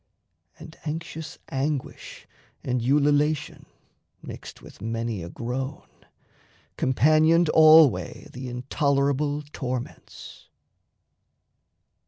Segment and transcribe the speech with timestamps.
[0.57, 2.27] And anxious anguish
[2.63, 3.67] and ululation
[4.23, 5.85] (mixed With many a groan)
[6.75, 10.49] companioned alway The intolerable torments.